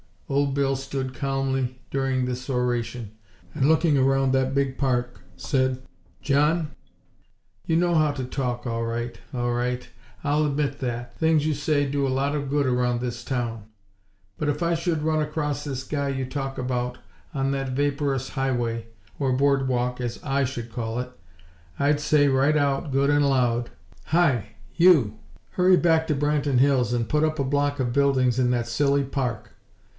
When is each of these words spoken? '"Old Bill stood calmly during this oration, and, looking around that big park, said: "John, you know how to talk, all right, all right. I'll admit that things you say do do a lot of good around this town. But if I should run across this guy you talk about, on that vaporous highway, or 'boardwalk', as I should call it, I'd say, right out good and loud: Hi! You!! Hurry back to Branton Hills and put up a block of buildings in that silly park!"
'"Old 0.41 0.55
Bill 0.55 0.75
stood 0.77 1.13
calmly 1.13 1.77
during 1.91 2.23
this 2.25 2.49
oration, 2.49 3.11
and, 3.53 3.67
looking 3.67 3.97
around 3.97 4.31
that 4.31 4.55
big 4.55 4.77
park, 4.77 5.19
said: 5.35 5.81
"John, 6.21 6.71
you 7.67 7.75
know 7.75 7.93
how 7.93 8.11
to 8.13 8.23
talk, 8.23 8.65
all 8.65 8.85
right, 8.85 9.15
all 9.33 9.53
right. 9.53 9.87
I'll 10.23 10.45
admit 10.45 10.79
that 10.79 11.19
things 11.19 11.45
you 11.45 11.53
say 11.53 11.85
do 11.85 11.91
do 11.91 12.07
a 12.07 12.07
lot 12.09 12.33
of 12.33 12.49
good 12.49 12.65
around 12.65 13.01
this 13.01 13.25
town. 13.25 13.65
But 14.37 14.47
if 14.47 14.63
I 14.63 14.73
should 14.73 15.03
run 15.03 15.21
across 15.21 15.65
this 15.65 15.83
guy 15.83 16.07
you 16.09 16.25
talk 16.25 16.57
about, 16.57 16.97
on 17.33 17.51
that 17.51 17.71
vaporous 17.73 18.29
highway, 18.29 18.87
or 19.19 19.33
'boardwalk', 19.33 19.99
as 20.01 20.17
I 20.23 20.45
should 20.45 20.71
call 20.71 20.97
it, 20.99 21.11
I'd 21.77 21.99
say, 21.99 22.27
right 22.29 22.57
out 22.57 22.91
good 22.93 23.09
and 23.11 23.29
loud: 23.29 23.69
Hi! 24.05 24.55
You!! 24.75 25.19
Hurry 25.51 25.77
back 25.77 26.07
to 26.07 26.15
Branton 26.15 26.57
Hills 26.57 26.91
and 26.93 27.09
put 27.09 27.23
up 27.25 27.37
a 27.37 27.43
block 27.43 27.79
of 27.81 27.93
buildings 27.93 28.39
in 28.39 28.49
that 28.51 28.67
silly 28.67 29.03
park!" 29.03 29.49